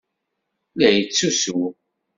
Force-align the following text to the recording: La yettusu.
La 0.79 0.89
yettusu. 0.95 1.59